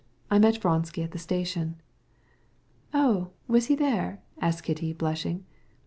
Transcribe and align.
"I 0.31 0.39
met 0.39 0.57
Vronsky 0.59 1.03
at 1.03 1.11
the 1.11 1.17
railway 1.19 1.45
station." 1.45 1.75
"Oh, 2.91 3.29
was 3.47 3.67
he 3.67 3.75
there?" 3.75 4.19
asked 4.41 4.63
Kitty, 4.63 4.93
blushing. 4.93 5.45